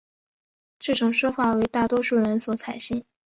[0.79, 3.05] 这种说法为大多数人所采信。